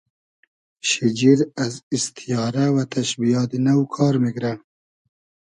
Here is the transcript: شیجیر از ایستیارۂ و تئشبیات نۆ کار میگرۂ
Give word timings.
شیجیر 0.87 1.39
از 1.65 1.73
ایستیارۂ 1.91 2.65
و 2.75 2.77
تئشبیات 2.93 3.51
نۆ 3.65 3.73
کار 3.95 4.13
میگرۂ 4.23 4.53